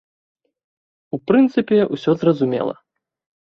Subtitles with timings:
[1.17, 2.73] У прынцыпе, усё зразумела.